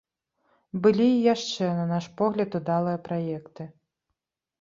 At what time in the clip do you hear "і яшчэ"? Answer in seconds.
1.11-1.67